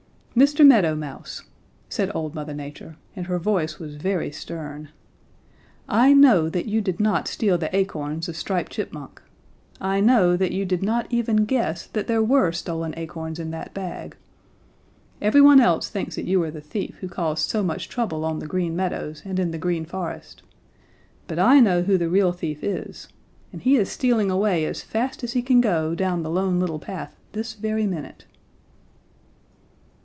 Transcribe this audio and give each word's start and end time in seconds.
"'Mr. 0.33 0.65
Meadow 0.65 0.95
Mouse,' 0.95 1.43
said 1.89 2.09
old 2.15 2.33
Mother 2.33 2.53
Nature, 2.53 2.95
and 3.17 3.27
her 3.27 3.37
voice 3.37 3.79
was 3.79 3.95
very 3.95 4.31
stern, 4.31 4.87
'I 5.89 6.13
know 6.13 6.47
that 6.49 6.67
you 6.67 6.79
did 6.79 7.01
not 7.01 7.27
steal 7.27 7.57
the 7.57 7.75
acorns 7.75 8.29
of 8.29 8.37
Striped 8.37 8.71
Chipmunk. 8.71 9.21
I 9.81 9.99
know 9.99 10.37
that 10.37 10.53
you 10.53 10.63
did 10.63 10.81
not 10.81 11.05
even 11.09 11.43
guess 11.43 11.87
that 11.87 12.07
there 12.07 12.23
were 12.23 12.53
stolen 12.53 12.93
acorns 12.95 13.39
in 13.39 13.51
that 13.51 13.73
bag. 13.73 14.15
Everyone 15.21 15.59
else 15.59 15.89
thinks 15.89 16.15
that 16.15 16.25
you 16.25 16.41
are 16.43 16.49
the 16.51 16.61
thief 16.61 16.95
who 17.01 17.09
caused 17.09 17.49
so 17.49 17.61
much 17.61 17.89
trouble 17.89 18.23
on 18.23 18.39
the 18.39 18.47
Green 18.47 18.73
Meadows 18.73 19.21
and 19.25 19.37
in 19.37 19.51
the 19.51 19.57
Green 19.57 19.83
Forest. 19.83 20.43
But 21.27 21.39
I 21.39 21.59
know 21.59 21.81
who 21.81 21.97
the 21.97 22.09
real 22.09 22.31
thief 22.31 22.63
is 22.63 23.09
and 23.51 23.61
he 23.61 23.75
is 23.75 23.91
stealing 23.91 24.31
away 24.31 24.63
as 24.63 24.81
fast 24.81 25.25
as 25.25 25.33
he 25.33 25.41
can 25.41 25.59
go 25.59 25.93
down 25.93 26.23
the 26.23 26.29
Lone 26.31 26.57
Little 26.57 26.79
Path 26.79 27.17
this 27.33 27.53
very 27.53 27.85
minute.' 27.85 28.23